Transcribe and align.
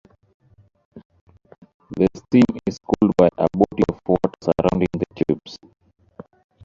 The 1.91 2.07
steam 2.15 2.45
is 2.65 2.79
cooled 2.79 3.15
by 3.17 3.29
a 3.37 3.45
body 3.53 3.83
of 3.87 3.99
water 4.07 4.31
surrounding 4.41 4.87
the 4.93 5.05
tubes. 5.13 5.59